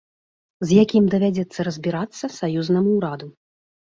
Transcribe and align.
З 0.69 0.77
якім 0.83 1.09
давядзецца 1.13 1.59
разбірацца 1.67 2.25
саюзнаму 2.39 2.89
ўраду. 2.97 3.27